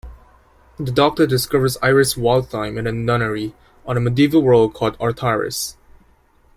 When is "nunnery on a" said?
2.91-3.99